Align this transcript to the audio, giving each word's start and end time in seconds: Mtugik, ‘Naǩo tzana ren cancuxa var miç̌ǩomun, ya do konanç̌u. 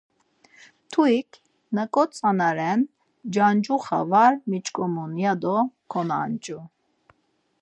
Mtugik, 0.83 1.29
‘Naǩo 1.75 2.03
tzana 2.11 2.49
ren 2.57 2.81
cancuxa 3.33 3.99
var 4.11 4.33
miç̌ǩomun, 4.49 5.11
ya 5.23 5.33
do 5.41 5.57
konanç̌u. 5.91 6.59